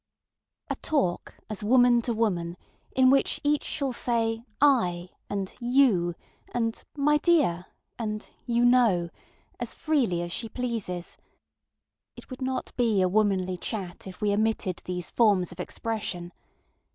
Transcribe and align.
A 0.67 0.75
TALK 0.77 1.35
as 1.47 1.63
woman 1.63 2.01
to 2.01 2.11
woman, 2.15 2.57
in 2.95 3.11
which 3.11 3.39
each 3.43 3.63
shall 3.63 3.93
say, 3.93 4.43
ŌĆ£IŌĆØ 4.59 5.09
and 5.29 5.47
ŌĆ£you, 5.49 5.91
ŌĆØ 5.91 6.15
and 6.55 6.83
ŌĆ£my 6.97 7.21
dear, 7.21 7.51
ŌĆØ 7.51 7.65
and 7.99 8.31
ŌĆ£you 8.47 8.63
know, 8.63 9.09
ŌĆØ 9.11 9.11
as 9.59 9.75
freely 9.75 10.21
as 10.23 10.31
she 10.31 10.49
pleases. 10.49 11.19
It 12.15 12.31
would 12.31 12.41
not 12.41 12.71
be 12.75 13.03
a 13.03 13.07
womanly 13.07 13.57
chat 13.57 14.07
if 14.07 14.21
we 14.21 14.33
omitted 14.33 14.81
these 14.85 15.11
forms 15.11 15.51
of 15.51 15.59
expression. 15.59 16.31